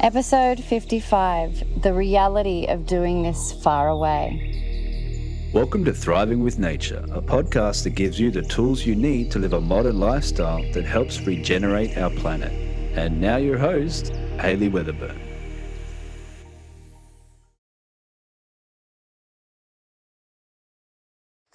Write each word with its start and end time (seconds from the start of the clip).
Episode 0.00 0.62
55 0.62 1.82
The 1.82 1.92
Reality 1.92 2.66
of 2.68 2.86
Doing 2.86 3.24
This 3.24 3.52
Far 3.64 3.88
Away. 3.88 5.50
Welcome 5.52 5.84
to 5.86 5.92
Thriving 5.92 6.44
with 6.44 6.56
Nature, 6.56 7.04
a 7.10 7.20
podcast 7.20 7.82
that 7.82 7.96
gives 7.96 8.18
you 8.18 8.30
the 8.30 8.42
tools 8.42 8.86
you 8.86 8.94
need 8.94 9.32
to 9.32 9.40
live 9.40 9.54
a 9.54 9.60
modern 9.60 9.98
lifestyle 9.98 10.62
that 10.72 10.84
helps 10.84 11.22
regenerate 11.22 11.98
our 11.98 12.10
planet. 12.10 12.52
And 12.96 13.20
now, 13.20 13.38
your 13.38 13.58
host, 13.58 14.12
Hayley 14.38 14.70
Weatherburn. 14.70 15.18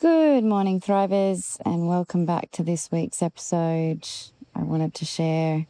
Good 0.02 0.44
morning, 0.44 0.82
Thrivers, 0.82 1.62
and 1.66 1.88
welcome 1.88 2.26
back 2.26 2.52
to 2.52 2.64
this 2.64 2.92
week's 2.92 3.22
episode. 3.22 4.06
I 4.54 4.64
wanted 4.64 4.94
to 4.96 5.06
share 5.06 5.60
a 5.60 5.68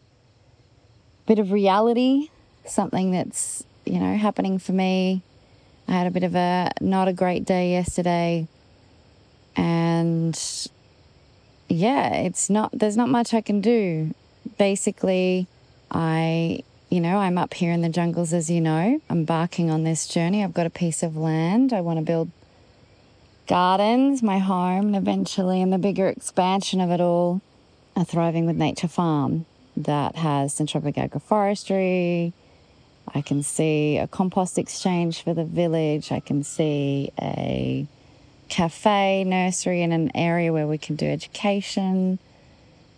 bit 1.27 1.37
of 1.37 1.51
reality 1.51 2.29
something 2.65 3.11
that's, 3.11 3.63
you 3.85 3.99
know, 3.99 4.15
happening 4.15 4.59
for 4.59 4.71
me. 4.71 5.21
I 5.87 5.91
had 5.91 6.07
a 6.07 6.11
bit 6.11 6.23
of 6.23 6.35
a 6.35 6.71
not 6.79 7.07
a 7.07 7.13
great 7.13 7.45
day 7.45 7.71
yesterday. 7.71 8.47
And 9.55 10.39
yeah, 11.67 12.13
it's 12.13 12.49
not, 12.49 12.71
there's 12.73 12.97
not 12.97 13.09
much 13.09 13.33
I 13.33 13.41
can 13.41 13.61
do. 13.61 14.13
Basically, 14.57 15.47
I, 15.91 16.63
you 16.89 17.01
know, 17.01 17.17
I'm 17.17 17.37
up 17.37 17.53
here 17.53 17.71
in 17.71 17.81
the 17.81 17.89
jungles, 17.89 18.33
as 18.33 18.49
you 18.49 18.61
know, 18.61 19.01
embarking 19.09 19.69
on 19.69 19.83
this 19.83 20.07
journey. 20.07 20.43
I've 20.43 20.53
got 20.53 20.65
a 20.65 20.71
piece 20.71 21.03
of 21.03 21.17
land. 21.17 21.73
I 21.73 21.81
want 21.81 21.99
to 21.99 22.05
build 22.05 22.29
gardens, 23.47 24.23
my 24.23 24.39
home, 24.39 24.87
and 24.87 24.95
eventually, 24.95 25.61
in 25.61 25.69
the 25.69 25.77
bigger 25.77 26.07
expansion 26.07 26.79
of 26.79 26.91
it 26.91 27.01
all, 27.01 27.41
a 27.95 28.05
thriving 28.05 28.45
with 28.45 28.55
nature 28.55 28.87
farm 28.87 29.45
that 29.75 30.15
has 30.15 30.53
syntropic 30.53 30.95
agroforestry, 30.95 32.33
I 33.13 33.21
can 33.21 33.43
see 33.43 33.97
a 33.97 34.07
compost 34.07 34.57
exchange 34.57 35.23
for 35.23 35.33
the 35.33 35.43
village. 35.43 36.11
I 36.11 36.19
can 36.19 36.43
see 36.43 37.11
a 37.21 37.87
cafe, 38.49 39.23
nursery 39.23 39.81
in 39.81 39.91
an 39.91 40.15
area 40.15 40.51
where 40.53 40.67
we 40.67 40.77
can 40.77 40.95
do 40.95 41.05
education. 41.05 42.19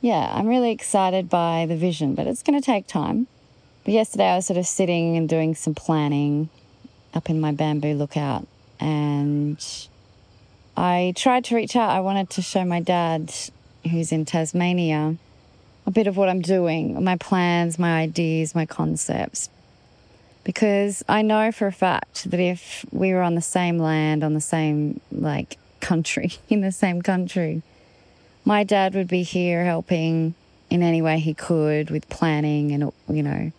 Yeah, 0.02 0.32
I'm 0.34 0.48
really 0.48 0.72
excited 0.72 1.30
by 1.30 1.66
the 1.68 1.76
vision, 1.76 2.16
but 2.16 2.28
it's 2.28 2.44
going 2.44 2.60
to 2.60 2.66
take 2.66 2.88
time. 2.88 3.28
But 3.84 3.94
yesterday 3.94 4.30
I 4.30 4.36
was 4.36 4.46
sort 4.46 4.58
of 4.58 4.66
sitting 4.66 5.16
and 5.18 5.28
doing 5.28 5.56
some 5.56 5.76
planning 5.76 6.50
up 7.14 7.30
in 7.30 7.40
my 7.40 7.52
bamboo 7.52 7.94
lookout 7.94 8.48
and 8.80 9.64
I 10.76 11.14
tried 11.16 11.46
to 11.46 11.56
reach 11.56 11.76
out. 11.76 11.90
I 11.90 12.02
wanted 12.02 12.30
to 12.32 12.42
show 12.42 12.66
my 12.66 12.82
dad, 12.82 13.34
who's 13.90 14.12
in 14.12 14.26
Tasmania, 14.26 15.16
a 15.86 15.92
bit 15.92 16.08
of 16.08 16.18
what 16.18 16.30
I'm 16.30 16.42
doing, 16.42 17.02
my 17.04 17.16
plans, 17.16 17.80
my 17.80 18.00
ideas, 18.00 18.56
my 18.56 18.66
concepts 18.66 19.50
because 20.46 21.04
I 21.10 21.24
know 21.24 21.52
for 21.52 21.68
a 21.68 21.74
fact 21.74 22.30
that 22.30 22.40
if 22.40 22.86
we 22.92 23.14
were 23.14 23.24
on 23.24 23.36
the 23.36 23.42
same 23.42 23.80
land, 23.80 24.24
on 24.24 24.36
the 24.36 24.40
same 24.40 25.02
like 25.12 25.58
country, 25.82 26.34
in 26.50 26.62
the 26.62 26.72
same 26.72 27.02
country, 27.02 27.64
my 28.46 28.64
dad 28.64 28.94
would 28.94 29.10
be 29.10 29.24
here 29.24 29.66
helping 29.66 30.36
in 30.70 30.82
any 30.82 31.02
way 31.02 31.20
he 31.20 31.34
could 31.34 31.90
with 31.90 32.08
planning 32.10 32.72
and 32.72 32.94
you 33.10 33.24
know, 33.24 33.52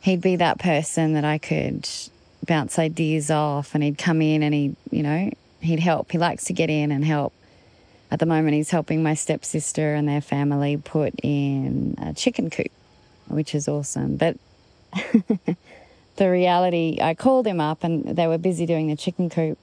he'd 0.00 0.20
be 0.20 0.36
that 0.36 0.58
person 0.58 1.14
that 1.14 1.24
I 1.24 1.38
could 1.38 1.88
bounce 2.44 2.78
ideas 2.78 3.30
off 3.30 3.74
and 3.74 3.84
he'd 3.84 3.98
come 3.98 4.20
in 4.20 4.42
and 4.42 4.52
he, 4.52 4.74
you 4.90 5.04
know, 5.04 5.30
he'd 5.60 5.80
help. 5.80 6.10
He 6.10 6.18
likes 6.18 6.44
to 6.44 6.52
get 6.52 6.68
in 6.68 6.90
and 6.90 7.04
help. 7.04 7.32
At 8.10 8.18
the 8.18 8.26
moment, 8.26 8.54
he's 8.54 8.70
helping 8.70 9.02
my 9.02 9.14
stepsister 9.14 9.94
and 9.94 10.08
their 10.08 10.22
family 10.22 10.78
put 10.78 11.14
in 11.22 11.94
a 12.00 12.12
chicken 12.12 12.50
coop, 12.50 12.72
which 13.28 13.54
is 13.54 13.68
awesome. 13.68 14.16
But 14.16 14.36
the 16.18 16.30
reality, 16.30 16.98
I 17.00 17.14
called 17.14 17.46
him 17.46 17.60
up 17.60 17.82
and 17.84 18.04
they 18.04 18.26
were 18.26 18.38
busy 18.38 18.66
doing 18.66 18.88
the 18.88 18.96
chicken 18.96 19.30
coop 19.30 19.58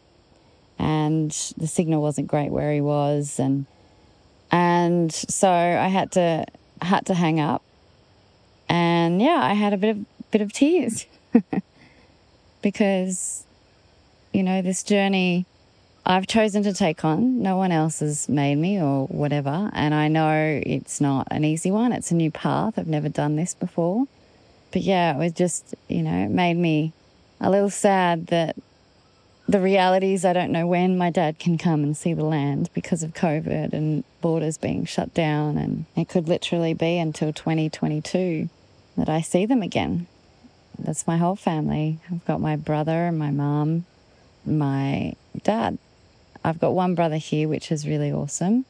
and 0.79 1.31
the 1.57 1.67
signal 1.67 2.01
wasn't 2.01 2.27
great 2.27 2.51
where 2.51 2.73
he 2.73 2.81
was 2.81 3.39
and 3.39 3.66
and 4.51 5.13
so 5.13 5.49
I 5.49 5.88
had 5.88 6.11
to 6.13 6.45
had 6.81 7.05
to 7.05 7.13
hang 7.13 7.39
up 7.39 7.61
and 8.67 9.21
yeah, 9.21 9.39
I 9.41 9.53
had 9.53 9.73
a 9.73 9.77
bit 9.77 9.89
of 9.91 10.31
bit 10.31 10.41
of 10.41 10.51
tears 10.51 11.05
because 12.61 13.44
you 14.33 14.44
know, 14.44 14.61
this 14.61 14.83
journey 14.83 15.45
I've 16.05 16.27
chosen 16.27 16.61
to 16.63 16.73
take 16.73 17.03
on. 17.03 17.41
No 17.41 17.57
one 17.57 17.71
else 17.71 17.99
has 17.99 18.29
made 18.29 18.55
me 18.55 18.79
or 18.79 19.07
whatever. 19.07 19.71
And 19.73 19.94
I 19.94 20.07
know 20.07 20.61
it's 20.63 21.01
not 21.01 21.27
an 21.31 21.44
easy 21.44 21.71
one. 21.71 21.91
It's 21.91 22.11
a 22.11 22.15
new 22.15 22.29
path. 22.29 22.77
I've 22.77 22.88
never 22.88 23.09
done 23.09 23.38
this 23.38 23.55
before. 23.55 24.05
But 24.75 24.81
yeah, 24.81 25.16
it 25.16 25.18
was 25.18 25.31
just, 25.31 25.74
you 25.88 26.03
know, 26.03 26.25
it 26.25 26.30
made 26.30 26.56
me 26.58 26.91
a 27.40 27.50
little 27.50 27.69
sad 27.69 28.28
that 28.28 28.58
the 29.47 29.62
reality 29.62 30.13
is 30.13 30.25
I 30.25 30.34
don't 30.34 30.52
know 30.52 30.68
when 30.68 30.97
my 30.97 31.09
dad 31.09 31.40
can 31.40 31.58
come 31.58 31.81
and 31.81 31.96
see 31.96 32.13
the 32.13 32.25
land 32.25 32.69
because 32.74 33.02
of 33.02 33.13
COVID 33.13 33.72
and 33.72 34.03
borders 34.19 34.58
being 34.58 34.84
shut 34.84 35.13
down. 35.13 35.58
And 35.58 35.86
it 35.96 36.09
could 36.09 36.28
literally 36.28 36.74
be 36.74 36.97
until 36.97 37.31
2022 37.31 38.50
that 38.97 39.08
I 39.08 39.22
see 39.22 39.46
them 39.46 39.62
again. 39.62 40.08
That's 40.78 41.07
my 41.07 41.16
whole 41.16 41.38
family. 41.38 42.00
I've 42.12 42.25
got 42.25 42.42
my 42.42 42.57
brother 42.57 43.06
and 43.06 43.18
my 43.18 43.31
mom, 43.31 43.86
my 44.46 45.13
dad. 45.42 45.78
I've 46.44 46.59
got 46.59 46.74
one 46.74 46.96
brother 46.96 47.16
here, 47.16 47.47
which 47.47 47.72
is 47.72 47.88
really 47.88 48.12
awesome. 48.12 48.66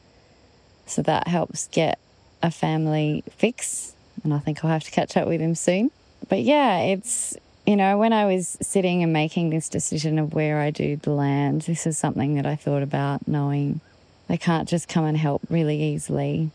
So 0.85 1.01
that 1.01 1.27
helps 1.27 1.67
get 1.69 1.97
a 2.43 2.51
family 2.51 3.23
fix 3.31 3.95
and 4.25 4.33
I 4.33 4.39
think 4.39 4.63
I'll 4.63 4.71
have 4.71 4.83
to 4.83 4.91
catch 4.91 5.15
up 5.15 5.27
with 5.27 5.39
him 5.39 5.55
soon. 5.55 5.91
But 6.27 6.41
yeah, 6.41 6.79
it's, 6.79 7.37
you 7.65 7.75
know, 7.75 7.97
when 7.97 8.11
I 8.11 8.25
was 8.25 8.57
sitting 8.61 9.03
and 9.03 9.13
making 9.13 9.51
this 9.51 9.69
decision 9.69 10.19
of 10.19 10.33
where 10.33 10.59
I 10.59 10.71
do 10.71 10.97
the 10.97 11.11
land, 11.11 11.61
this 11.61 11.87
is 11.87 11.97
something 11.97 12.35
that 12.35 12.45
I 12.45 12.55
thought 12.55 12.83
about 12.83 13.27
knowing 13.27 13.79
they 14.27 14.37
can't 14.37 14.67
just 14.67 14.89
come 14.89 15.05
and 15.05 15.17
help 15.17 15.43
really 15.49 15.81
easily. 15.81 16.51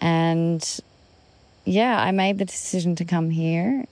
And 0.00 0.80
yeah, 1.64 2.00
I 2.00 2.10
made 2.10 2.38
the 2.38 2.44
decision 2.44 2.94
to 2.96 3.04
come 3.04 3.30
here 3.30 3.84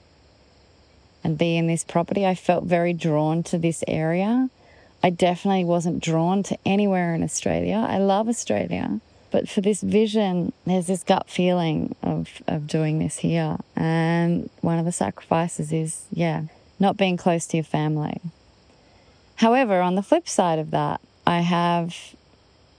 and 1.25 1.36
be 1.36 1.56
in 1.56 1.66
this 1.66 1.84
property. 1.84 2.26
I 2.26 2.34
felt 2.34 2.64
very 2.64 2.92
drawn 2.92 3.42
to 3.44 3.58
this 3.58 3.82
area. 3.88 4.50
I 5.02 5.10
definitely 5.10 5.64
wasn't 5.64 6.02
drawn 6.02 6.42
to 6.44 6.58
anywhere 6.66 7.14
in 7.14 7.22
Australia. 7.22 7.86
I 7.88 7.98
love 7.98 8.28
Australia. 8.28 9.00
But 9.30 9.48
for 9.48 9.60
this 9.60 9.82
vision, 9.82 10.52
there's 10.64 10.86
this 10.86 11.02
gut 11.02 11.28
feeling 11.28 11.94
of, 12.02 12.28
of 12.46 12.66
doing 12.66 12.98
this 12.98 13.18
here. 13.18 13.58
And 13.76 14.48
one 14.60 14.78
of 14.78 14.84
the 14.84 14.92
sacrifices 14.92 15.72
is, 15.72 16.06
yeah, 16.10 16.44
not 16.78 16.96
being 16.96 17.16
close 17.16 17.46
to 17.48 17.56
your 17.56 17.64
family. 17.64 18.20
However, 19.36 19.80
on 19.80 19.94
the 19.94 20.02
flip 20.02 20.28
side 20.28 20.58
of 20.58 20.70
that, 20.70 21.00
I 21.26 21.40
have 21.40 21.94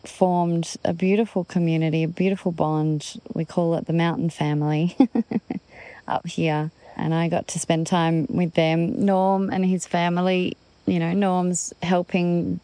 formed 0.06 0.76
a 0.84 0.94
beautiful 0.94 1.44
community, 1.44 2.04
a 2.04 2.08
beautiful 2.08 2.52
bond. 2.52 3.20
We 3.34 3.46
call 3.46 3.76
it 3.76 3.86
the 3.86 3.94
Mountain 3.94 4.32
Family 4.32 4.98
up 6.08 6.28
here. 6.28 6.72
And 6.96 7.14
I 7.14 7.30
got 7.30 7.48
to 7.50 7.60
spend 7.60 7.88
time 7.88 8.26
with 8.30 8.56
them. 8.56 9.06
Norm 9.06 9.50
and 9.50 9.66
his 9.66 9.86
family, 9.86 10.58
you 10.86 11.00
know, 11.00 11.14
Norm's 11.14 11.74
helping 11.82 12.60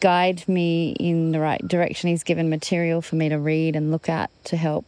guide 0.00 0.46
me 0.48 0.90
in 0.98 1.32
the 1.32 1.40
right 1.40 1.66
direction. 1.66 2.10
He's 2.10 2.24
given 2.24 2.48
material 2.48 3.02
for 3.02 3.16
me 3.16 3.28
to 3.28 3.38
read 3.38 3.76
and 3.76 3.90
look 3.90 4.08
at 4.08 4.30
to 4.44 4.56
help 4.56 4.86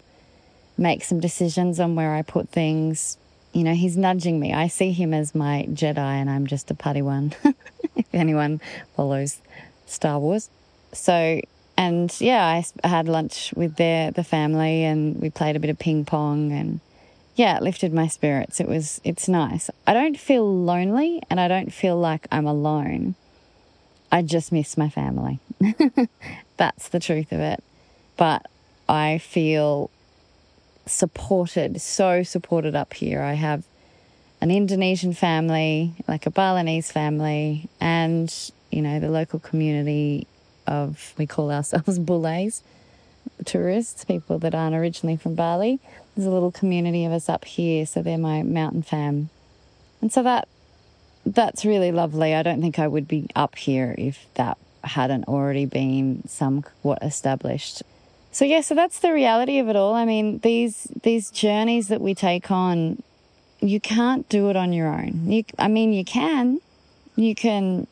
make 0.76 1.04
some 1.04 1.20
decisions 1.20 1.80
on 1.80 1.94
where 1.94 2.14
I 2.14 2.22
put 2.22 2.48
things. 2.48 3.18
You 3.52 3.64
know, 3.64 3.74
he's 3.74 3.96
nudging 3.96 4.38
me. 4.38 4.52
I 4.52 4.68
see 4.68 4.92
him 4.92 5.14
as 5.14 5.34
my 5.34 5.66
Jedi, 5.70 5.98
and 5.98 6.28
I'm 6.28 6.46
just 6.46 6.70
a 6.70 6.74
Padawan, 6.74 7.34
if 7.96 8.14
anyone 8.14 8.60
follows 8.94 9.40
Star 9.86 10.18
Wars. 10.18 10.50
So, 10.92 11.40
and 11.76 12.14
yeah, 12.20 12.44
I 12.44 12.86
had 12.86 13.08
lunch 13.08 13.52
with 13.56 13.76
their 13.76 14.10
the 14.10 14.24
family, 14.24 14.84
and 14.84 15.20
we 15.20 15.30
played 15.30 15.56
a 15.56 15.60
bit 15.60 15.70
of 15.70 15.78
ping 15.78 16.04
pong, 16.04 16.52
and 16.52 16.80
yeah, 17.34 17.56
it 17.56 17.62
lifted 17.62 17.92
my 17.92 18.06
spirits. 18.06 18.60
It 18.60 18.68
was, 18.68 19.00
it's 19.02 19.28
nice. 19.28 19.70
I 19.86 19.94
don't 19.94 20.18
feel 20.18 20.44
lonely, 20.64 21.22
and 21.30 21.40
I 21.40 21.48
don't 21.48 21.72
feel 21.72 21.98
like 21.98 22.26
I'm 22.30 22.46
alone 22.46 23.14
I 24.10 24.22
just 24.22 24.52
miss 24.52 24.76
my 24.76 24.88
family. 24.88 25.40
That's 26.56 26.88
the 26.88 27.00
truth 27.00 27.32
of 27.32 27.40
it. 27.40 27.62
But 28.16 28.46
I 28.88 29.18
feel 29.18 29.90
supported, 30.86 31.80
so 31.80 32.22
supported 32.22 32.74
up 32.74 32.94
here. 32.94 33.22
I 33.22 33.34
have 33.34 33.64
an 34.40 34.50
Indonesian 34.50 35.12
family, 35.12 35.92
like 36.06 36.26
a 36.26 36.30
Balinese 36.30 36.90
family, 36.90 37.68
and, 37.80 38.32
you 38.70 38.82
know, 38.82 38.98
the 39.00 39.10
local 39.10 39.38
community 39.38 40.26
of, 40.66 41.14
we 41.18 41.26
call 41.26 41.50
ourselves 41.50 41.98
Bules, 41.98 42.62
tourists, 43.44 44.04
people 44.04 44.38
that 44.38 44.54
aren't 44.54 44.74
originally 44.74 45.16
from 45.16 45.34
Bali. 45.34 45.80
There's 46.14 46.26
a 46.26 46.30
little 46.30 46.52
community 46.52 47.04
of 47.04 47.12
us 47.12 47.28
up 47.28 47.44
here, 47.44 47.84
so 47.84 48.02
they're 48.02 48.18
my 48.18 48.42
mountain 48.42 48.82
fam. 48.82 49.30
And 50.00 50.12
so 50.12 50.22
that 50.22 50.48
that's 51.34 51.64
really 51.64 51.92
lovely. 51.92 52.34
I 52.34 52.42
don't 52.42 52.60
think 52.60 52.78
I 52.78 52.88
would 52.88 53.08
be 53.08 53.28
up 53.34 53.56
here 53.56 53.94
if 53.98 54.26
that 54.34 54.58
hadn't 54.84 55.24
already 55.28 55.66
been 55.66 56.26
somewhat 56.26 56.98
established. 57.02 57.82
So 58.32 58.44
yeah, 58.44 58.60
so 58.60 58.74
that's 58.74 59.00
the 59.00 59.12
reality 59.12 59.58
of 59.58 59.68
it 59.68 59.76
all. 59.76 59.94
I 59.94 60.04
mean, 60.04 60.38
these 60.38 60.88
these 61.02 61.30
journeys 61.30 61.88
that 61.88 62.00
we 62.00 62.14
take 62.14 62.50
on, 62.50 63.02
you 63.60 63.80
can't 63.80 64.28
do 64.28 64.50
it 64.50 64.56
on 64.56 64.72
your 64.72 64.88
own. 64.88 65.30
You, 65.30 65.44
I 65.58 65.68
mean, 65.68 65.92
you 65.92 66.04
can. 66.04 66.60
You 67.16 67.34
can 67.34 67.86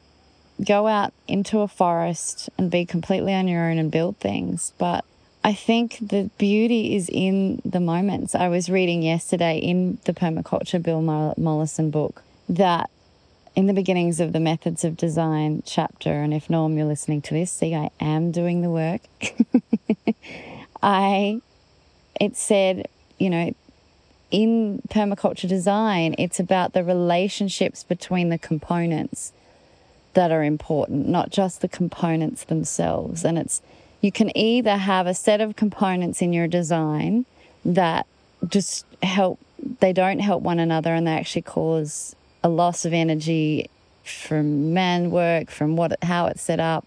go 0.64 0.86
out 0.86 1.12
into 1.26 1.60
a 1.60 1.68
forest 1.68 2.48
and 2.56 2.70
be 2.70 2.86
completely 2.86 3.34
on 3.34 3.48
your 3.48 3.68
own 3.68 3.78
and 3.78 3.90
build 3.90 4.16
things. 4.18 4.72
But 4.78 5.04
I 5.42 5.52
think 5.52 5.98
the 6.00 6.30
beauty 6.38 6.94
is 6.94 7.08
in 7.12 7.60
the 7.64 7.80
moments. 7.80 8.34
I 8.34 8.48
was 8.48 8.70
reading 8.70 9.02
yesterday 9.02 9.58
in 9.58 9.98
the 10.04 10.12
permaculture 10.12 10.82
Bill 10.82 11.02
Mollison 11.02 11.90
book 11.90 12.22
that 12.48 12.88
in 13.56 13.66
the 13.66 13.72
beginnings 13.72 14.20
of 14.20 14.34
the 14.34 14.38
methods 14.38 14.84
of 14.84 14.98
design 14.98 15.62
chapter, 15.64 16.12
and 16.12 16.34
if 16.34 16.50
Norm, 16.50 16.76
you're 16.76 16.86
listening 16.86 17.22
to 17.22 17.34
this, 17.34 17.50
see, 17.50 17.74
I 17.74 17.90
am 17.98 18.30
doing 18.30 18.60
the 18.60 18.68
work. 18.68 19.00
I, 20.82 21.40
it 22.20 22.36
said, 22.36 22.86
you 23.18 23.30
know, 23.30 23.54
in 24.30 24.82
permaculture 24.88 25.48
design, 25.48 26.14
it's 26.18 26.38
about 26.38 26.74
the 26.74 26.84
relationships 26.84 27.82
between 27.82 28.28
the 28.28 28.36
components 28.36 29.32
that 30.12 30.30
are 30.30 30.44
important, 30.44 31.08
not 31.08 31.30
just 31.30 31.62
the 31.62 31.68
components 31.68 32.44
themselves. 32.44 33.24
And 33.24 33.38
it's, 33.38 33.62
you 34.02 34.12
can 34.12 34.36
either 34.36 34.76
have 34.76 35.06
a 35.06 35.14
set 35.14 35.40
of 35.40 35.56
components 35.56 36.20
in 36.20 36.34
your 36.34 36.46
design 36.46 37.24
that 37.64 38.06
just 38.46 38.84
help, 39.02 39.38
they 39.80 39.94
don't 39.94 40.18
help 40.18 40.42
one 40.42 40.58
another 40.58 40.92
and 40.92 41.06
they 41.06 41.12
actually 41.12 41.42
cause 41.42 42.14
a 42.46 42.48
loss 42.48 42.84
of 42.84 42.92
energy 42.92 43.68
from 44.04 44.72
man 44.72 45.10
work, 45.10 45.50
from 45.50 45.74
what, 45.74 45.96
how 46.04 46.26
it's 46.26 46.42
set 46.42 46.60
up. 46.60 46.86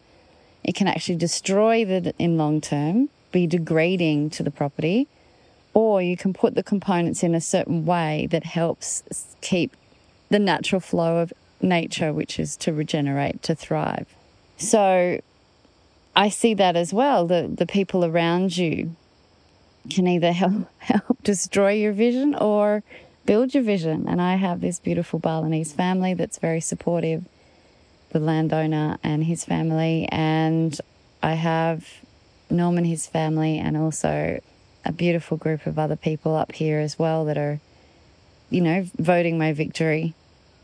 It 0.63 0.73
can 0.73 0.87
actually 0.87 1.17
destroy 1.17 1.83
the 1.83 2.13
in 2.17 2.37
long 2.37 2.61
term, 2.61 3.09
be 3.33 3.45
degrading 3.45 4.29
to 4.31 4.43
the 4.43 4.51
property 4.51 5.07
or 5.73 6.01
you 6.01 6.17
can 6.17 6.33
put 6.33 6.55
the 6.55 6.63
components 6.63 7.23
in 7.23 7.35
a 7.35 7.41
certain 7.41 7.85
way 7.85 8.27
that 8.31 8.43
helps 8.43 9.03
keep 9.41 9.75
the 10.29 10.39
natural 10.39 10.81
flow 10.81 11.17
of 11.17 11.33
nature, 11.61 12.13
which 12.13 12.39
is 12.39 12.55
to 12.57 12.73
regenerate, 12.73 13.43
to 13.43 13.53
thrive. 13.53 14.07
So 14.57 15.19
I 16.15 16.29
see 16.29 16.53
that 16.55 16.75
as 16.75 16.93
well. 16.93 17.27
The, 17.27 17.49
the 17.53 17.65
people 17.65 18.03
around 18.05 18.57
you 18.57 18.95
can 19.89 20.07
either 20.07 20.31
help, 20.43 20.67
help 20.79 21.23
destroy 21.23 21.73
your 21.73 21.93
vision 21.93 22.35
or 22.35 22.83
build 23.29 23.53
your 23.53 23.61
vision. 23.61 24.07
And 24.07 24.19
I 24.19 24.37
have 24.37 24.59
this 24.59 24.79
beautiful 24.79 25.19
Balinese 25.19 25.71
family 25.71 26.15
that's 26.15 26.39
very 26.39 26.59
supportive, 26.59 27.23
the 28.09 28.19
landowner 28.19 28.97
and 29.03 29.23
his 29.23 29.45
family. 29.45 30.09
And 30.11 30.75
I 31.21 31.33
have 31.33 31.85
Norm 32.49 32.79
and 32.79 32.87
his 32.87 33.05
family, 33.05 33.59
and 33.59 33.77
also 33.77 34.39
a 34.83 34.91
beautiful 34.91 35.37
group 35.37 35.67
of 35.67 35.77
other 35.77 35.95
people 35.95 36.35
up 36.35 36.53
here 36.53 36.79
as 36.79 36.97
well 36.97 37.25
that 37.25 37.37
are, 37.37 37.59
you 38.49 38.61
know, 38.61 38.87
voting 38.97 39.37
my 39.37 39.53
victory. 39.53 40.15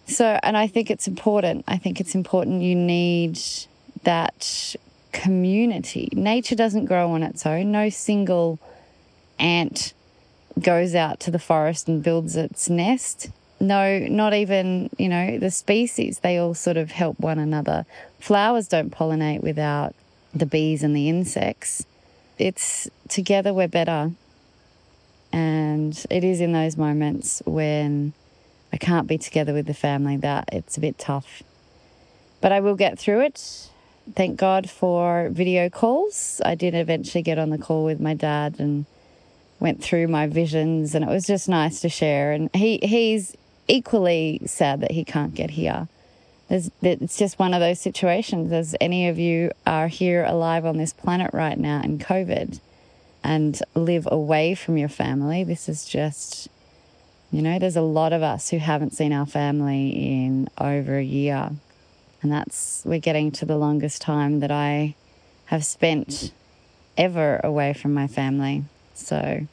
So, 0.07 0.39
and 0.41 0.57
I 0.57 0.65
think 0.65 0.89
it's 0.89 1.07
important. 1.07 1.65
I 1.67 1.77
think 1.77 2.01
it's 2.01 2.15
important 2.15 2.63
you 2.63 2.73
need 2.73 3.37
that 4.05 4.75
community. 5.11 6.09
Nature 6.13 6.55
doesn't 6.55 6.85
grow 6.85 7.11
on 7.11 7.21
its 7.21 7.45
own. 7.45 7.71
No 7.71 7.89
single 7.89 8.57
ant 9.37 9.93
goes 10.59 10.95
out 10.95 11.19
to 11.21 11.31
the 11.31 11.39
forest 11.39 11.87
and 11.87 12.03
builds 12.03 12.35
its 12.35 12.69
nest. 12.69 13.29
No, 13.59 13.99
not 13.99 14.33
even, 14.33 14.89
you 14.97 15.09
know, 15.09 15.39
the 15.39 15.51
species. 15.51 16.19
They 16.19 16.37
all 16.37 16.53
sort 16.53 16.77
of 16.77 16.91
help 16.91 17.19
one 17.19 17.39
another. 17.39 17.85
Flowers 18.19 18.67
don't 18.67 18.91
pollinate 18.91 19.41
without 19.41 19.95
the 20.33 20.45
bees 20.45 20.83
and 20.83 20.95
the 20.95 21.07
insects 21.09 21.85
it's 22.37 22.89
together 23.07 23.53
we're 23.53 23.67
better. 23.67 24.11
And 25.31 26.05
it 26.09 26.23
is 26.23 26.39
in 26.39 26.53
those 26.53 26.77
moments 26.77 27.41
when 27.45 28.13
I 28.71 28.77
can't 28.77 29.07
be 29.07 29.17
together 29.17 29.53
with 29.53 29.67
the 29.67 29.73
family 29.73 30.17
that 30.17 30.49
it's 30.51 30.77
a 30.77 30.79
bit 30.79 30.97
tough. 30.97 31.43
But 32.41 32.51
I 32.51 32.59
will 32.59 32.75
get 32.75 32.99
through 32.99 33.21
it. 33.21 33.69
Thank 34.15 34.37
God 34.37 34.69
for 34.69 35.29
video 35.29 35.69
calls. 35.69 36.41
I 36.45 36.55
did 36.55 36.75
eventually 36.75 37.21
get 37.21 37.39
on 37.39 37.49
the 37.49 37.57
call 37.57 37.83
with 37.83 37.99
my 37.99 38.13
dad 38.13 38.59
and 38.59 38.85
went 39.59 39.81
through 39.81 40.07
my 40.07 40.27
visions 40.27 40.95
and 40.95 41.03
it 41.03 41.09
was 41.09 41.25
just 41.25 41.47
nice 41.47 41.81
to 41.81 41.89
share 41.89 42.31
and 42.31 42.49
he 42.53 42.77
he's 42.83 43.35
equally 43.67 44.41
sad 44.45 44.81
that 44.81 44.91
he 44.91 45.03
can't 45.03 45.33
get 45.33 45.51
here 45.51 45.87
there's, 46.47 46.69
it's 46.81 47.17
just 47.17 47.39
one 47.39 47.53
of 47.53 47.59
those 47.59 47.79
situations. 47.79 48.51
As 48.51 48.75
any 48.79 49.07
of 49.07 49.17
you 49.17 49.51
are 49.65 49.87
here 49.87 50.23
alive 50.23 50.65
on 50.65 50.77
this 50.77 50.93
planet 50.93 51.31
right 51.33 51.57
now 51.57 51.81
in 51.81 51.97
COVID 51.97 52.59
and 53.23 53.59
live 53.73 54.07
away 54.11 54.53
from 54.53 54.77
your 54.77 54.89
family, 54.89 55.43
this 55.43 55.67
is 55.67 55.85
just, 55.85 56.47
you 57.31 57.41
know, 57.41 57.57
there's 57.57 57.75
a 57.75 57.81
lot 57.81 58.13
of 58.13 58.21
us 58.21 58.49
who 58.49 58.57
haven't 58.57 58.93
seen 58.93 59.11
our 59.11 59.25
family 59.25 59.89
in 59.89 60.47
over 60.59 60.97
a 60.97 61.03
year. 61.03 61.51
And 62.21 62.31
that's, 62.31 62.83
we're 62.85 62.99
getting 62.99 63.31
to 63.33 63.45
the 63.45 63.57
longest 63.57 64.01
time 64.01 64.39
that 64.39 64.51
I 64.51 64.95
have 65.45 65.65
spent 65.65 66.31
ever 66.95 67.39
away 67.43 67.73
from 67.73 67.93
my 67.93 68.07
family. 68.07 68.63
So 68.95 69.47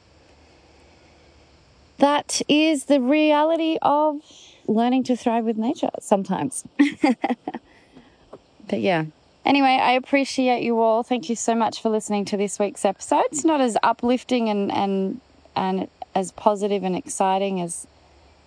that 1.97 2.41
is 2.47 2.85
the 2.85 2.99
reality 2.99 3.77
of 3.81 4.21
learning 4.67 5.03
to 5.03 5.15
thrive 5.15 5.45
with 5.45 5.57
nature 5.57 5.89
sometimes. 5.99 6.63
but 7.01 8.79
yeah. 8.79 9.05
Anyway, 9.45 9.77
I 9.81 9.91
appreciate 9.91 10.63
you 10.63 10.79
all. 10.79 11.03
Thank 11.03 11.29
you 11.29 11.35
so 11.35 11.53
much 11.53 11.81
for 11.81 11.89
listening 11.89 12.23
to 12.25 12.37
this 12.37 12.57
week's 12.57 12.85
episode. 12.85 13.23
It's 13.25 13.43
not 13.43 13.59
as 13.59 13.77
uplifting 13.83 14.49
and, 14.49 14.71
and, 14.71 15.19
and 15.55 15.89
as 16.15 16.31
positive 16.31 16.83
and 16.83 16.95
exciting 16.95 17.59
as 17.59 17.85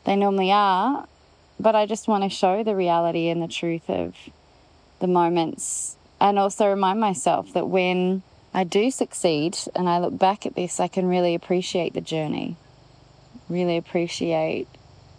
they 0.05 0.17
normally 0.17 0.51
are, 0.51 1.07
but 1.61 1.75
I 1.75 1.85
just 1.85 2.09
want 2.09 2.25
to 2.25 2.31
show 2.31 2.63
the 2.63 2.75
reality 2.75 3.29
and 3.29 3.43
the 3.43 3.49
truth 3.49 3.91
of 3.91 4.15
the 5.01 5.07
moments 5.07 5.97
and 6.21 6.39
also 6.39 6.69
remind 6.69 6.99
myself 6.99 7.53
that 7.53 7.69
when 7.69 8.23
I 8.57 8.65
do 8.65 8.91
succeed 8.91 9.59
and 9.75 9.87
I 9.87 9.99
look 9.99 10.19
back 10.19 10.47
at 10.47 10.55
this, 10.55 10.81
I 10.81 10.89
can 10.89 11.07
really 11.07 11.35
appreciate 11.35 11.93
the 11.93 12.01
journey, 12.01 12.57
really 13.51 13.77
appreciate 13.77 14.67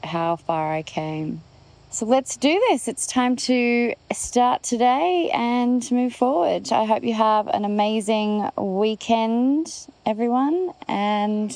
how 0.04 0.38
far 0.38 0.74
I 0.74 0.81
came. 0.81 1.44
So 1.92 2.07
let's 2.07 2.36
do 2.36 2.60
this. 2.69 2.88
It's 2.88 3.06
time 3.06 3.36
to 3.36 3.94
start 4.12 4.63
today 4.63 5.30
and 5.36 5.89
move 5.92 6.16
forward. 6.16 6.72
I 6.72 6.86
hope 6.86 7.04
you 7.04 7.13
have 7.13 7.48
an 7.48 7.63
amazing 7.63 8.50
weekend, 8.57 9.72
everyone, 10.04 10.72
and 10.88 11.56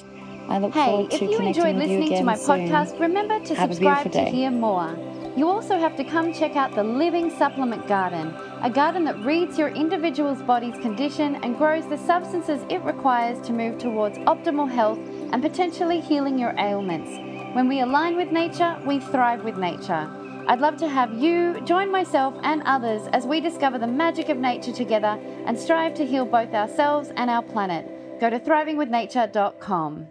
I 0.50 0.60
look 0.60 0.74
hey, 0.74 0.86
forward 0.86 1.12
to 1.12 1.18
connecting 1.18 1.48
with 1.48 1.58
you 1.58 1.64
again 1.64 1.66
Hey, 1.66 1.66
if 1.66 1.66
you 1.66 1.66
enjoyed 1.66 1.76
listening 1.78 2.18
to 2.20 2.24
my 2.24 2.36
soon. 2.36 2.70
podcast, 2.70 3.00
remember 3.00 3.40
to 3.44 3.56
have 3.56 3.72
subscribe 3.72 4.12
to 4.12 4.26
hear 4.26 4.52
more. 4.52 4.96
You 5.38 5.48
also 5.48 5.80
have 5.80 5.96
to 5.96 6.04
come 6.04 6.34
check 6.34 6.58
out 6.58 6.76
the 6.76 6.84
Living 6.84 7.30
Supplement 7.30 7.88
Garden, 7.88 8.36
a 8.62 8.70
garden 8.70 9.06
that 9.06 9.24
reads 9.24 9.58
your 9.58 9.70
individual's 9.70 10.42
body's 10.42 10.78
condition 10.80 11.36
and 11.36 11.58
grows 11.58 11.88
the 11.88 11.98
substances 11.98 12.66
it 12.70 12.84
requires 12.84 13.40
to 13.48 13.54
move 13.54 13.78
towards 13.78 14.18
optimal 14.20 14.70
health 14.70 15.00
and 15.32 15.42
potentially 15.42 16.02
healing 16.02 16.38
your 16.38 16.54
ailments. 16.58 17.12
When 17.56 17.70
we 17.70 17.80
align 17.80 18.18
with 18.18 18.32
nature, 18.32 18.78
we 18.86 19.00
thrive 19.00 19.46
with 19.46 19.56
nature. 19.56 20.10
I'd 20.48 20.60
love 20.60 20.76
to 20.78 20.90
have 20.90 21.14
you 21.14 21.62
join 21.62 21.90
myself 21.90 22.36
and 22.44 22.62
others 22.66 23.08
as 23.14 23.26
we 23.26 23.40
discover 23.40 23.78
the 23.78 23.88
magic 23.88 24.28
of 24.28 24.38
nature 24.38 24.74
together 24.74 25.18
and 25.46 25.58
strive 25.58 25.94
to 25.94 26.06
heal 26.06 26.26
both 26.26 26.54
ourselves 26.54 27.10
and 27.16 27.30
our 27.30 27.42
planet. 27.42 28.20
Go 28.20 28.30
to 28.30 28.40
thrivingwithnature.com. 28.40 30.08